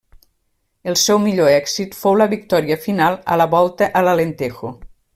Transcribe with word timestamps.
El 0.91 0.97
seu 1.01 1.19
millor 1.25 1.51
èxit 1.57 1.95
fou 1.99 2.17
la 2.23 2.29
victòria 2.33 2.81
final 2.89 3.21
a 3.37 3.41
la 3.45 3.49
Volta 3.55 3.95
a 4.01 4.07
l'Alentejo. 4.09 4.79